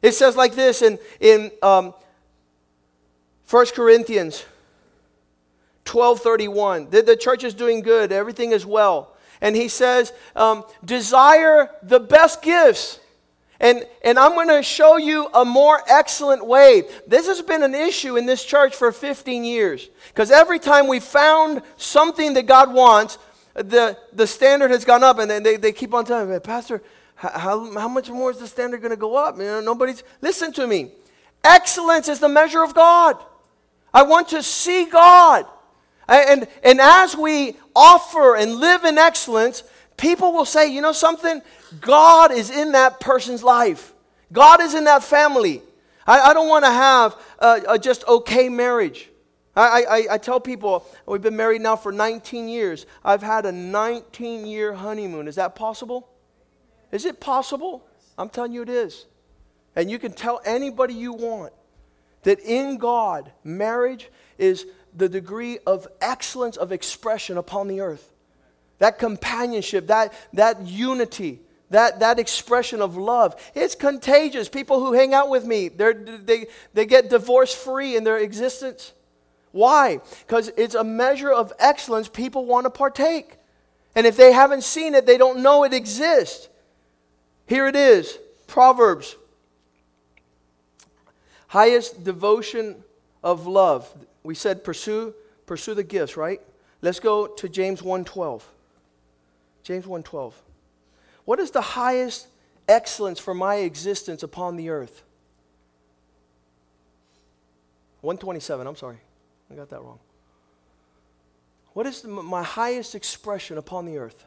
[0.02, 1.94] It says like this in, in um,
[3.48, 4.44] 1 Corinthians
[5.86, 6.90] 12.31.
[6.90, 8.12] The, the church is doing good.
[8.12, 9.13] Everything is well.
[9.40, 13.00] And he says, um, desire the best gifts.
[13.60, 16.84] And, and I'm going to show you a more excellent way.
[17.06, 19.88] This has been an issue in this church for 15 years.
[20.08, 23.18] Because every time we found something that God wants,
[23.54, 26.82] the, the standard has gone up, and they, they keep on telling me, Pastor,
[27.14, 29.38] how, how much more is the standard going to go up?
[29.38, 30.90] You know, nobody's, listen to me.
[31.44, 33.16] Excellence is the measure of God.
[33.92, 35.46] I want to see God.
[36.08, 39.62] And, and as we offer and live in excellence,
[39.96, 41.42] people will say, you know something?
[41.80, 43.92] God is in that person's life.
[44.32, 45.62] God is in that family.
[46.06, 49.08] I, I don't want to have a, a, just okay marriage.
[49.56, 52.86] I, I, I tell people, we've been married now for 19 years.
[53.04, 55.28] I've had a 19 year honeymoon.
[55.28, 56.08] Is that possible?
[56.90, 57.86] Is it possible?
[58.18, 59.06] I'm telling you it is.
[59.76, 61.52] And you can tell anybody you want
[62.22, 68.10] that in God, marriage is the degree of excellence of expression upon the earth.
[68.78, 71.40] That companionship, that, that unity,
[71.70, 73.34] that, that expression of love.
[73.54, 74.48] It's contagious.
[74.48, 78.92] People who hang out with me, they they, get divorce free in their existence.
[79.52, 80.00] Why?
[80.26, 83.36] Because it's a measure of excellence people want to partake.
[83.94, 86.48] And if they haven't seen it, they don't know it exists.
[87.46, 89.16] Here it is Proverbs.
[91.48, 92.82] Highest devotion
[93.22, 93.92] of love.
[94.24, 95.14] We said pursue,
[95.46, 96.40] pursue the gifts, right?
[96.82, 98.42] Let's go to James 1:12.
[99.62, 100.32] James 1:12.
[101.24, 102.26] What is the highest
[102.68, 105.02] excellence for my existence upon the earth?
[108.00, 108.98] 127, I'm sorry.
[109.50, 109.98] I got that wrong.
[111.72, 114.24] What is the, my highest expression upon the earth?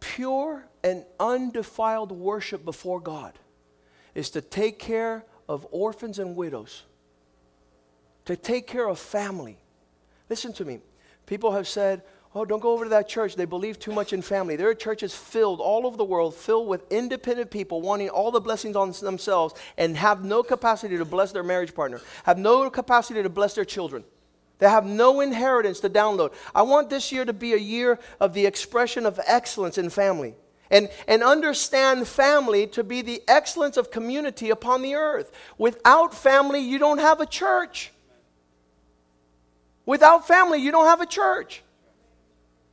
[0.00, 3.38] Pure and undefiled worship before God
[4.14, 6.84] is to take care of orphans and widows,
[8.24, 9.58] to take care of family.
[10.28, 10.80] Listen to me.
[11.26, 12.02] People have said,
[12.34, 13.36] oh, don't go over to that church.
[13.36, 14.56] They believe too much in family.
[14.56, 18.40] There are churches filled all over the world, filled with independent people wanting all the
[18.40, 23.22] blessings on themselves and have no capacity to bless their marriage partner, have no capacity
[23.22, 24.04] to bless their children.
[24.58, 26.32] They have no inheritance to download.
[26.54, 30.34] I want this year to be a year of the expression of excellence in family.
[30.70, 35.30] And, and understand family to be the excellence of community upon the earth.
[35.58, 37.92] Without family, you don't have a church.
[39.86, 41.62] Without family, you don't have a church.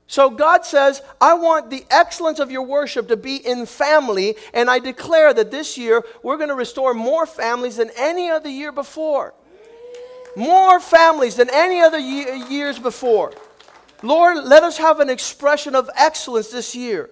[0.08, 4.70] So God says, I want the excellence of your worship to be in family, and
[4.70, 8.74] I declare that this year we're going to restore more families than any other year
[8.74, 9.34] before.
[10.36, 13.34] More families than any other years before.
[14.04, 17.10] Lord, let us have an expression of excellence this year.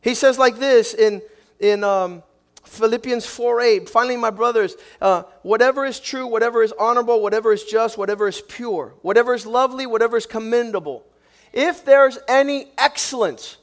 [0.00, 1.20] He says like this in,
[1.60, 2.22] in um,
[2.64, 3.88] Philippians 4 8.
[3.88, 8.40] Finally, my brothers, uh, whatever is true, whatever is honorable, whatever is just, whatever is
[8.40, 11.04] pure, whatever is lovely, whatever is commendable
[11.52, 13.58] if there's any excellence,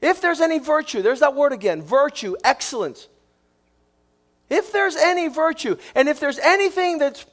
[0.00, 3.08] if there's any virtue, there's that word again virtue, excellence.
[4.48, 7.24] If there's any virtue, and if there's anything that's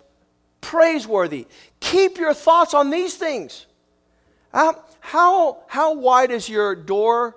[0.62, 1.48] praiseworthy,
[1.80, 3.66] keep your thoughts on these things.
[4.54, 7.36] Uh, how, how wide is your door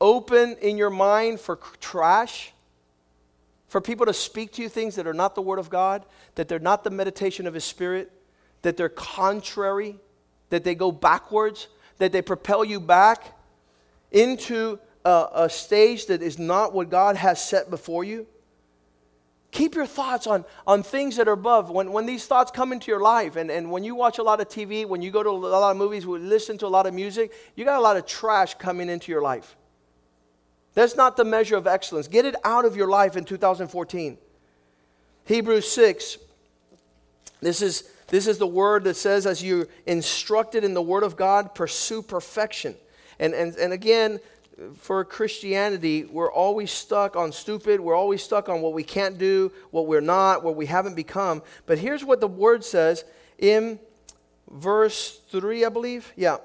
[0.00, 2.52] open in your mind for trash?
[3.68, 6.04] For people to speak to you things that are not the Word of God,
[6.36, 8.12] that they're not the meditation of His Spirit,
[8.62, 9.96] that they're contrary
[10.50, 11.68] that they go backwards,
[11.98, 13.36] that they propel you back
[14.12, 18.26] into a, a, stage that is not what God has set before you.
[19.50, 21.70] Keep your thoughts on, on things that are above.
[21.70, 24.40] When, when these thoughts come into your life, and, and when you watch a lot
[24.40, 26.86] of TV, when you go to a lot of movies, we listen to a lot
[26.86, 29.56] of music, you got a lot of trash coming into your life.
[30.76, 32.06] That's not the measure of excellence.
[32.06, 34.18] Get it out of your life in 2014.
[35.24, 36.18] Hebrews 6.
[37.40, 41.16] This is this is the word that says, as you're instructed in the word of
[41.16, 42.76] God, pursue perfection.
[43.18, 44.20] And, and, and again,
[44.76, 47.80] for Christianity, we're always stuck on stupid.
[47.80, 51.42] We're always stuck on what we can't do, what we're not, what we haven't become.
[51.64, 53.04] But here's what the word says
[53.38, 53.80] in
[54.50, 56.12] verse 3, I believe.
[56.16, 56.36] Yeah.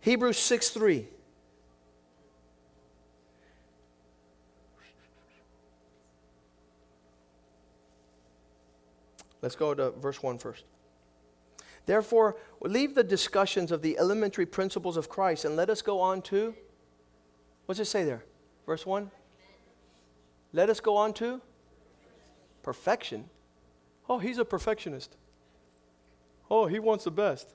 [0.00, 1.06] Hebrews 6 3.
[9.42, 10.64] Let's go to verse 1 first.
[11.86, 16.22] Therefore, leave the discussions of the elementary principles of Christ and let us go on
[16.22, 16.54] to,
[17.66, 18.24] what's it say there?
[18.66, 19.10] Verse 1?
[20.52, 21.40] Let us go on to
[22.62, 23.30] perfection.
[24.08, 25.16] Oh, he's a perfectionist.
[26.50, 27.54] Oh, he wants the best.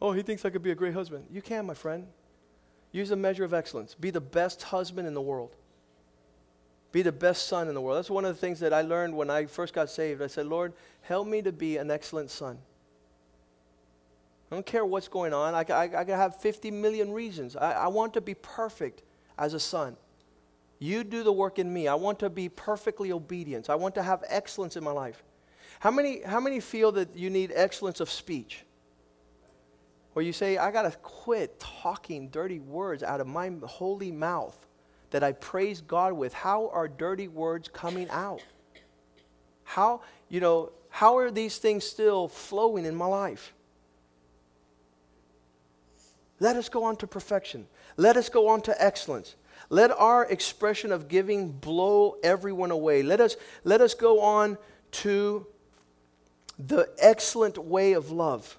[0.00, 1.26] Oh, he thinks I could be a great husband.
[1.30, 2.06] You can, my friend.
[2.92, 3.94] Use a measure of excellence.
[3.94, 5.54] Be the best husband in the world.
[6.92, 7.98] Be the best son in the world.
[7.98, 10.22] That's one of the things that I learned when I first got saved.
[10.22, 10.72] I said, Lord,
[11.02, 12.58] help me to be an excellent son.
[14.50, 15.54] I don't care what's going on.
[15.54, 17.54] I, I, I can have 50 million reasons.
[17.54, 19.02] I, I want to be perfect
[19.38, 19.96] as a son.
[20.80, 21.86] You do the work in me.
[21.86, 23.70] I want to be perfectly obedient.
[23.70, 25.22] I want to have excellence in my life.
[25.78, 28.64] How many, how many feel that you need excellence of speech?
[30.14, 34.66] Where you say, I got to quit talking dirty words out of my holy mouth
[35.10, 38.42] that I praise God with, how are dirty words coming out?
[39.64, 43.52] How you know, how are these things still flowing in my life?
[46.38, 47.66] Let us go on to perfection.
[47.96, 49.36] Let us go on to excellence.
[49.68, 53.02] Let our expression of giving blow everyone away.
[53.02, 54.56] Let us, let us go on
[54.92, 55.46] to
[56.58, 58.58] the excellent way of love.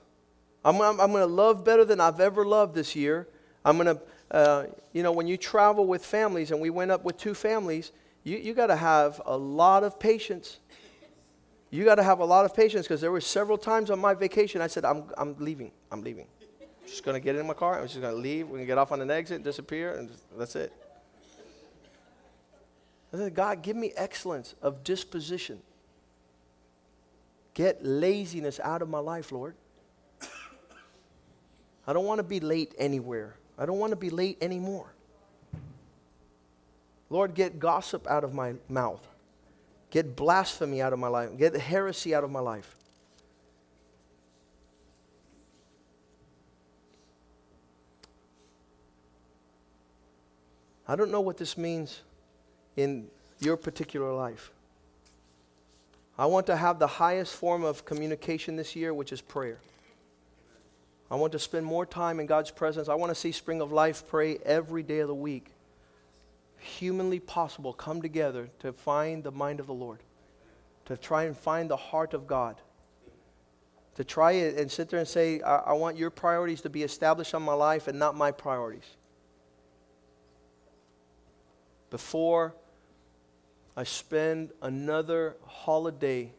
[0.64, 3.28] I'm, I'm, I'm going to love better than I've ever loved this year.
[3.66, 4.02] I'm going to,
[4.32, 7.92] uh, you know, when you travel with families, and we went up with two families,
[8.24, 10.60] you, you got to have a lot of patience.
[11.70, 14.14] You got to have a lot of patience because there were several times on my
[14.14, 15.72] vacation I said, I'm, I'm leaving.
[15.92, 16.28] I'm leaving.
[16.52, 17.80] I'm just going to get in my car.
[17.80, 18.48] I'm just going to leave.
[18.48, 20.74] We're going to get off on an exit, disappear, and just, that's it.
[23.14, 25.60] I said, God, give me excellence of disposition.
[27.54, 29.56] Get laziness out of my life, Lord.
[31.86, 33.36] I don't want to be late anywhere.
[33.62, 34.91] I don't want to be late anymore.
[37.12, 39.07] Lord, get gossip out of my mouth.
[39.91, 41.38] Get blasphemy out of my life.
[41.38, 42.76] Get heresy out of my life.
[50.88, 52.01] I don't know what this means
[52.76, 53.09] in
[53.39, 54.51] your particular life.
[56.18, 59.59] I want to have the highest form of communication this year, which is prayer.
[61.12, 62.88] I want to spend more time in God's presence.
[62.88, 65.51] I want to see Spring of Life pray every day of the week.
[66.57, 69.99] Humanly possible, come together to find the mind of the Lord,
[70.86, 72.62] to try and find the heart of God,
[73.95, 77.36] to try and sit there and say, I, I want your priorities to be established
[77.36, 78.95] on my life and not my priorities.
[81.89, 82.55] Before
[83.76, 86.32] I spend another holiday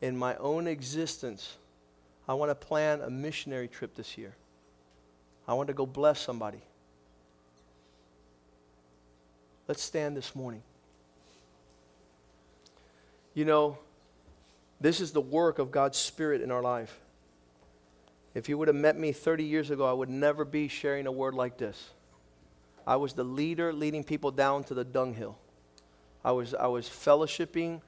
[0.00, 1.56] in my own existence,
[2.28, 4.34] I want to plan a missionary trip this year.
[5.46, 6.62] I want to go bless somebody.
[9.66, 10.62] Let's stand this morning.
[13.34, 13.78] You know,
[14.80, 16.98] this is the work of God's Spirit in our life.
[18.34, 21.12] If you would have met me 30 years ago, I would never be sharing a
[21.12, 21.90] word like this.
[22.86, 25.38] I was the leader leading people down to the dunghill.
[26.24, 27.80] I was, I was fellowshipping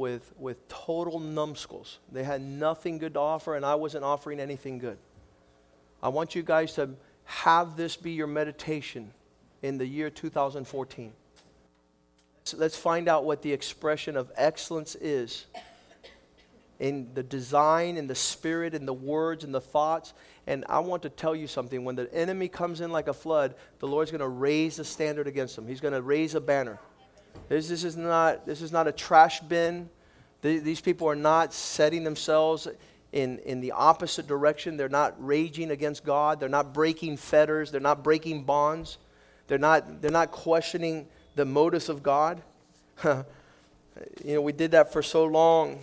[0.00, 1.98] with, with total numbskulls.
[2.10, 4.96] They had nothing good to offer, and I wasn't offering anything good.
[6.02, 6.90] I want you guys to
[7.24, 9.12] have this be your meditation
[9.62, 11.12] in the year 2014.
[12.44, 15.44] So let's find out what the expression of excellence is
[16.78, 20.14] in the design, in the spirit, in the words, in the thoughts.
[20.46, 21.84] And I want to tell you something.
[21.84, 25.26] When the enemy comes in like a flood, the Lord's going to raise the standard
[25.26, 25.68] against him.
[25.68, 26.78] He's going to raise a banner.
[27.48, 29.88] This, this, is, not, this is not a trash bin.
[30.42, 32.68] these people are not setting themselves
[33.12, 34.76] in, in the opposite direction.
[34.76, 36.40] They're not raging against God.
[36.40, 37.70] They're not breaking fetters.
[37.70, 38.98] They're not breaking bonds.
[39.48, 42.42] They're not, they're not questioning the motives of God.
[43.04, 43.24] you
[44.24, 45.80] know, we did that for so long.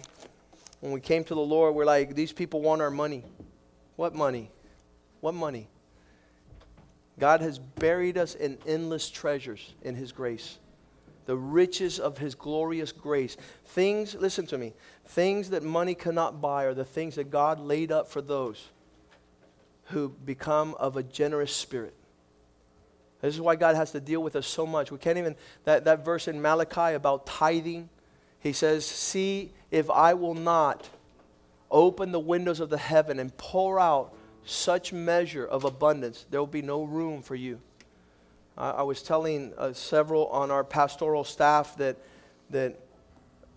[0.79, 3.23] When we came to the Lord, we're like, these people want our money.
[3.95, 4.51] What money?
[5.19, 5.67] What money?
[7.19, 10.59] God has buried us in endless treasures in His grace
[11.27, 13.37] the riches of his glorious grace.
[13.65, 14.73] Things, listen to me,
[15.05, 18.69] things that money cannot buy are the things that God laid up for those
[19.89, 21.93] who become of a generous spirit.
[23.21, 24.89] This is why God has to deal with us so much.
[24.89, 27.89] We can't even, that, that verse in Malachi about tithing,
[28.39, 30.89] he says, See if I will not
[31.69, 34.13] open the windows of the heaven and pour out
[34.45, 37.59] such measure of abundance, there will be no room for you.
[38.57, 41.97] I, was telling uh, several on our pastoral staff that,
[42.49, 42.79] that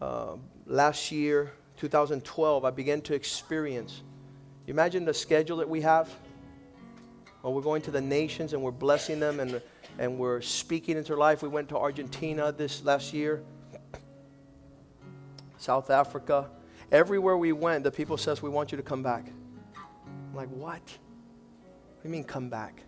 [0.00, 0.36] uh,
[0.66, 4.02] last year, 2012, I began to experience.
[4.66, 6.10] You imagine the schedule that we have?
[7.42, 9.62] Well, we're going to the nations and we're blessing them and,
[9.98, 11.42] and we're speaking into life.
[11.42, 13.42] We went to Argentina this last year,
[15.56, 16.50] South Africa.
[16.92, 19.24] Everywhere we went, the people says, we want you to come back.
[19.76, 20.72] I'm like, what?
[20.72, 22.82] What do you mean come back?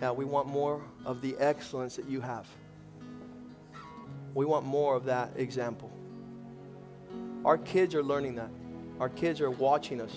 [0.00, 2.46] Yeah, we want more of the excellence that you have.
[4.34, 5.90] We want more of that example.
[7.44, 8.50] Our kids are learning that.
[9.00, 10.12] Our kids are watching us.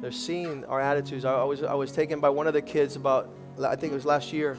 [0.00, 1.24] They're seeing our attitudes.
[1.24, 3.28] I, was, I was taken by one of the kids about,
[3.62, 4.56] I think it was last year.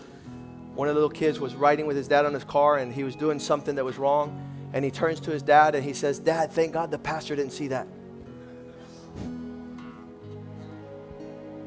[0.76, 3.04] One of the little kids was riding with his dad on his car and he
[3.04, 4.44] was doing something that was wrong.
[4.74, 7.54] And he turns to his dad and he says, Dad, thank God the pastor didn't
[7.54, 7.88] see that.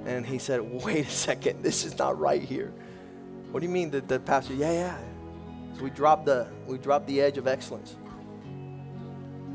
[0.06, 2.72] And he said, Wait a second, this is not right here.
[3.50, 4.54] What do you mean that the pastor?
[4.54, 4.98] Yeah, yeah.
[5.76, 7.96] So we dropped the we dropped the edge of excellence.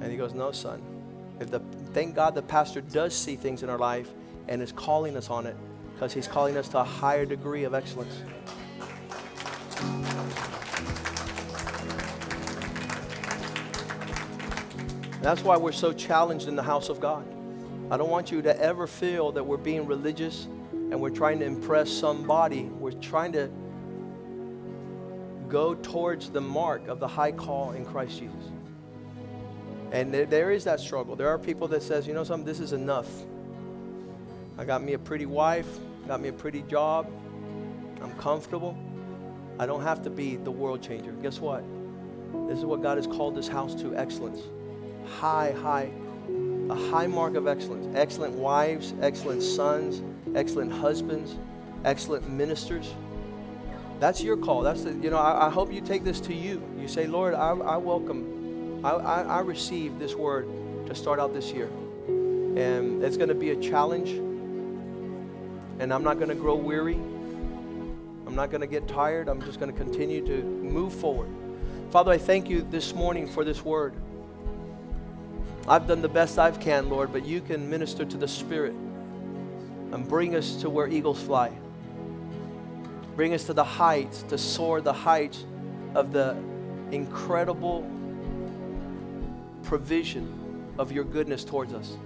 [0.01, 0.81] And he goes, No, son.
[1.39, 1.59] If the
[1.93, 4.09] thank God the pastor does see things in our life
[4.47, 5.55] and is calling us on it,
[5.93, 8.21] because he's calling us to a higher degree of excellence.
[15.21, 17.25] That's why we're so challenged in the house of God.
[17.91, 21.45] I don't want you to ever feel that we're being religious and we're trying to
[21.45, 22.63] impress somebody.
[22.63, 23.49] We're trying to
[25.49, 28.51] go towards the mark of the high call in Christ Jesus.
[29.91, 31.15] And there, there is that struggle.
[31.15, 33.07] There are people that says, you know something, this is enough.
[34.57, 35.67] I got me a pretty wife,
[36.07, 37.07] got me a pretty job.
[38.01, 38.75] I'm comfortable.
[39.59, 41.11] I don't have to be the world changer.
[41.21, 41.63] Guess what?
[42.47, 44.41] This is what God has called this house to excellence.
[45.19, 45.91] High, high,
[46.70, 47.88] a high mark of excellence.
[47.95, 50.01] Excellent wives, excellent sons,
[50.36, 51.36] excellent husbands,
[51.84, 52.93] excellent ministers.
[53.99, 54.61] That's your call.
[54.61, 56.61] That's the, you know, I, I hope you take this to you.
[56.80, 60.47] You say, Lord, I, I welcome, I, I, I receive this word
[60.88, 61.70] to start out this year.
[62.07, 64.09] And it's going to be a challenge.
[65.80, 66.95] And I'm not going to grow weary.
[66.95, 69.28] I'm not going to get tired.
[69.28, 71.30] I'm just going to continue to move forward.
[71.91, 73.93] Father, I thank you this morning for this word.
[75.68, 80.07] I've done the best I can, Lord, but you can minister to the Spirit and
[80.07, 81.51] bring us to where eagles fly.
[83.16, 85.43] Bring us to the heights, to soar the heights
[85.95, 86.36] of the
[86.91, 87.89] incredible
[89.63, 91.97] provision of your goodness towards us.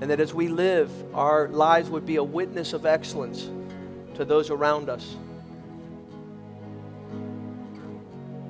[0.00, 3.48] And that as we live, our lives would be a witness of excellence
[4.14, 5.14] to those around us.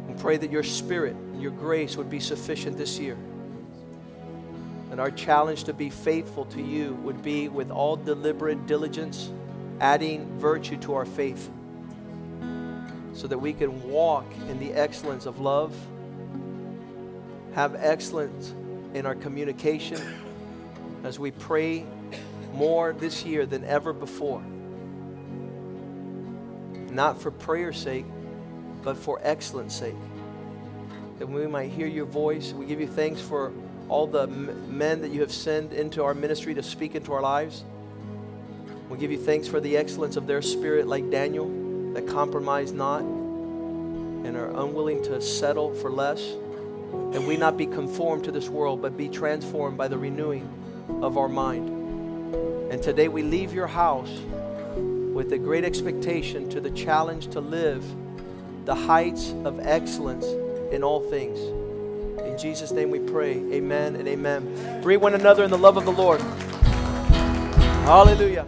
[0.09, 3.19] And pray that your spirit and your grace would be sufficient this year.
[4.97, 9.31] And our challenge to be faithful to you would be with all deliberate diligence,
[9.79, 11.51] adding virtue to our faith
[13.13, 15.77] so that we can walk in the excellence of love,
[17.53, 18.55] have excellence
[18.95, 20.01] in our communication
[21.05, 21.85] as we pray
[22.55, 24.43] more this year than ever before.
[26.91, 28.07] Not for prayer's sake,
[28.83, 29.95] but for excellence sake.
[31.19, 32.55] That we might hear your voice.
[32.55, 33.53] We give you thanks for
[33.89, 37.65] all the men that you have sent into our ministry to speak into our lives.
[38.89, 41.49] We give you thanks for the excellence of their spirit, like Daniel
[41.95, 46.23] that compromise not and are unwilling to settle for less.
[46.93, 50.49] And we not be conformed to this world, but be transformed by the renewing
[51.03, 51.69] of our mind.
[52.73, 54.11] And today we leave your house
[55.15, 57.85] with a great expectation to the challenge to live
[58.67, 60.27] the heights of excellence
[60.73, 61.39] in all things.
[62.37, 63.39] In Jesus' name we pray.
[63.51, 64.83] Amen and amen.
[64.83, 66.21] Greet one another in the love of the Lord.
[67.87, 68.47] Hallelujah.